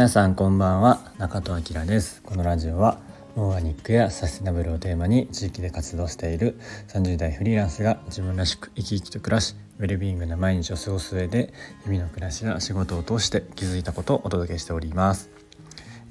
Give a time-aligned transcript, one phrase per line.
[0.00, 1.12] 皆さんこんばんは。
[1.18, 2.22] 中戸明です。
[2.22, 2.96] このラジオは
[3.36, 11.52] オーガニックやサステナブルをテーマに地域で活動している30代フリーランスが自分らしく生き生きと暮らしウェルビーイングな毎日を過ごす上で
[11.84, 15.28] 日々の暮らしや仕事を通して気づいたことをお届けしております、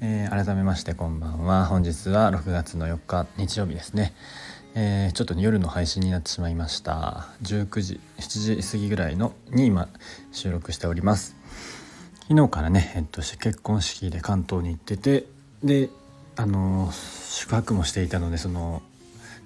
[0.00, 1.66] えー、改めましてこんばんは。
[1.66, 4.14] 本日は6月の4日日曜日ですね。
[4.76, 7.26] えー、ちょっと、ね、夜の配信になってしまいました。
[7.42, 9.88] 19時7時過ぎぐらいのに今
[10.30, 11.34] 収録しております。
[12.30, 15.24] 昨日からね、えっと、結婚式で関東に行ってて
[15.64, 15.90] で
[16.36, 18.82] あの宿泊もしていたのでその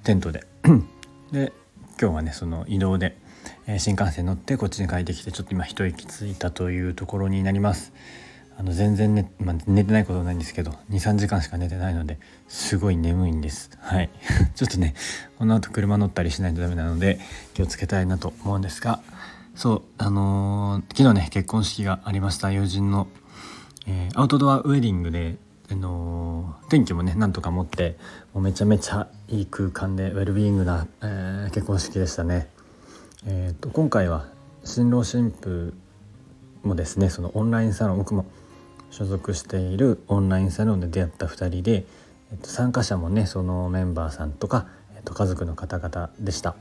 [0.03, 0.47] テントで。
[1.33, 1.55] で
[1.99, 3.17] 今日はねその移動で、
[3.67, 7.95] えー、新幹線乗ってこっちに帰ってきてちょっと今一息ついたというところになります。
[8.59, 13.71] あの全然寝,、まあ、寝てないことないんですけど23時間しか寝てないのですごい眠いんです。
[13.81, 14.11] はい。
[14.55, 14.95] ちょっとね
[15.39, 17.19] この後車乗ったりしないとダメなので
[17.55, 19.01] 気をつけたいなと思うんですが
[19.55, 23.07] そうあのー、昨日ね結婚式がありました友人の、
[23.87, 25.37] えー、アウトドアウェディングで、
[25.71, 27.97] あのー、天気もねなんとか持って
[28.33, 32.49] もうめちゃめちゃいい空間でウェルビーイングな、え結婚式でしたね。
[33.27, 34.27] えーと、今回は
[34.65, 35.73] 新郎新婦
[36.63, 38.27] もですねそのオンラインサロン僕も
[38.91, 41.85] 所属しているオンラインサロンで出会った2人で、
[42.33, 46.57] えっと、参加者もねそのメンバーさんとか、えっと、家族の方々でした。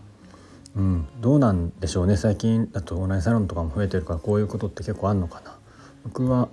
[0.76, 2.18] うん、どうなんでしょうね。
[2.18, 5.56] 最近だとオンラインサロンとかも増えてるからこういうことって結構あんのかな。
[6.04, 6.50] 僕は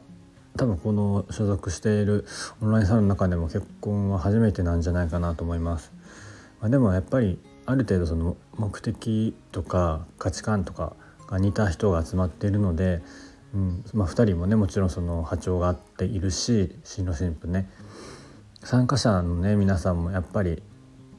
[0.56, 2.26] 多分この所属している
[2.60, 5.92] オンラインサロンの中でも結婚は初めてなんじゃないかなと思います、
[6.60, 10.94] まあ、でもやっぱりある程度その目的とか価値観とか
[11.28, 13.00] が似た人が集まっているので、
[13.54, 13.84] うん。
[13.94, 17.70] まあ、2人もねもちろんその波長が合っているし新郎新婦ね。
[18.62, 20.62] 参加者のね皆さんもやっぱり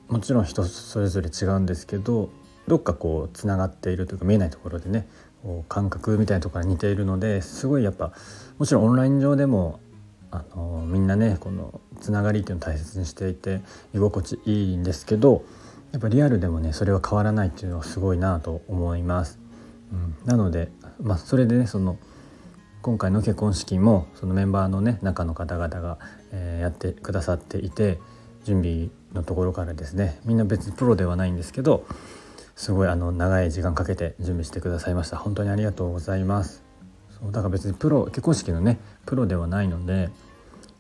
[0.08, 2.30] もちろん人それぞれ違うんですけど
[2.72, 5.06] どっかこうつながっているというか見えないところでね
[5.68, 8.14] 感覚みたいなところが似ているのですごいやっぱ
[8.60, 9.82] もちろんオンライン上でも
[10.32, 13.60] あのみんなねこのつながりっていうのを大切にしていて
[13.94, 15.44] 居心地いいんですけど
[15.92, 19.38] やっぱリアルでもねそれは変わらないっていうのはすごいなと思います。
[19.92, 20.72] うん、なので、
[21.02, 21.98] まあ、それでねその
[22.82, 25.98] 今回の結婚式もそのメンバーのね中の方々が、
[26.32, 28.00] え、やってくださっていて
[28.46, 31.84] 準備のところからですねみんな別にプロではないんですけど
[32.56, 35.18] すごいあの長い時間かけて準備してくださいました。
[35.18, 36.64] 本当にありがとうございます。
[37.20, 40.10] そうだから別にプロ結婚式のねプロではないので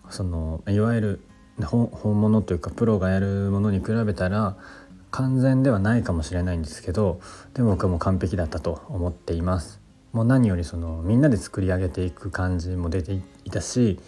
[0.09, 1.19] そのいわゆる
[1.63, 4.55] 本物というかプロがやるものに比べたら
[5.11, 7.19] 完全ではないかもしれないんですけど
[7.53, 9.79] でも僕はもう完璧だったと思っています。
[10.13, 13.13] もう何よりそのみんなで作り上げていく感じも出て
[13.45, 13.99] いたし、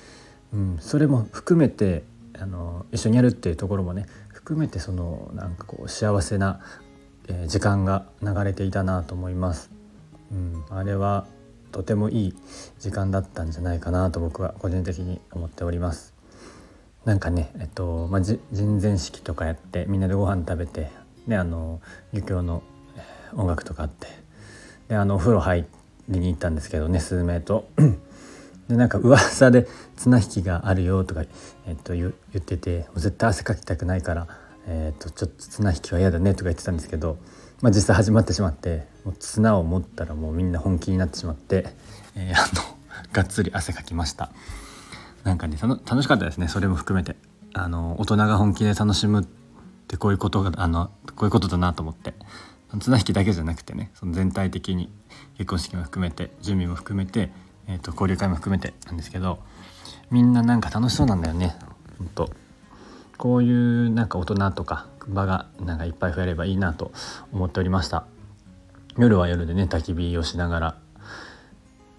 [0.53, 2.03] うん、それも含めて
[2.38, 6.59] あの一緒にやるっていうところもね含めてそのなんかこう幸せな
[7.28, 9.72] え、時間が流れていたなと思います。
[10.32, 11.26] うん、あれは
[11.72, 12.36] とてもいい
[12.80, 16.14] 時間だったんじゃないかなと僕は個人的に思っております。
[17.06, 18.40] なんかね、えっとまあ、人
[18.82, 20.90] 前式とかやってみんなでご飯食べて
[21.28, 21.82] であの
[22.14, 22.64] 漁協の
[23.36, 24.08] 音楽とかあって
[24.88, 25.66] であのお風呂入
[26.10, 27.68] りに行ったんですけどね数名と
[28.70, 29.68] でなんか噂で
[29.98, 31.24] 綱引きがあるよとか、
[31.68, 34.28] えっと、言ってて絶対汗かきたくないから
[34.68, 37.18] えーと、ちょっと綱引きは嫌だねとか言ってたんですけど、
[37.62, 41.68] まあ、実際始まってしまってもう綱を持ったらもうみんな本気になってしまって、
[42.16, 42.78] えー、あの
[43.12, 44.31] がっつり汗かきました。
[45.24, 47.16] なんかね楽しかったですねそれも含めて。
[47.56, 49.25] あの大人が本気で楽しむっ
[49.88, 52.16] てこういうことがあのこういうことだなと思って。
[52.80, 54.90] 綱引きだけじゃなくてねその全体的に
[55.38, 57.30] 結婚式も含めて準備も含めて、
[57.68, 59.40] えーと、交流会も含めてなんですけど
[60.09, 61.56] みんななんか楽しそうなんだよね
[61.97, 62.30] ほんと。
[63.24, 66.92] こういうなんか大人とか場がなんかいっぱい増えればいいなと
[67.32, 68.04] 思っておりました。
[68.98, 70.78] 夜は夜でね焚き火をしながら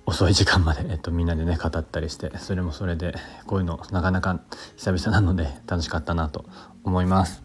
[0.04, 3.14] 遅い時間まで、えっと、みんなでね語ったりしてそれもそれで
[3.46, 4.38] こういうのなかなか
[4.76, 6.44] 久々なので楽しかったなと
[6.84, 7.42] 思います。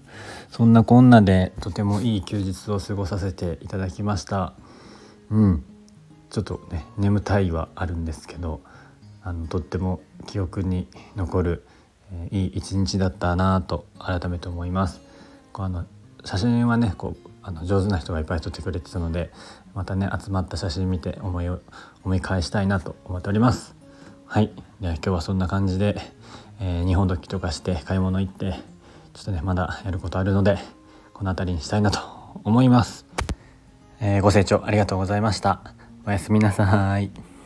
[0.50, 4.56] そんなこんなでとてもいい休日を過ごさせていただきました。
[5.30, 5.64] うん。
[6.32, 8.60] ちょっとね眠たいはあるんですけど
[9.24, 11.66] あのとっても記憶に残る
[12.12, 15.02] えいい一日だったなと改めて思います。
[15.52, 15.86] こうあの
[16.26, 19.32] 写真はねこうあの上手な人がいっぱい撮ってくれてたので
[19.74, 21.60] またね集まった写真見て思いを
[22.04, 23.76] 思い返したいなと思っております。
[24.26, 25.98] はいでは今日はそんな感じで、
[26.60, 28.60] えー、日本時とかして買い物行って
[29.14, 30.58] ちょっとねまだやることあるので
[31.14, 32.00] この辺りにしたいなと
[32.44, 33.06] 思います。
[34.02, 35.62] えー、ご清聴ありがとうございました。
[36.06, 37.39] おやすみなさい。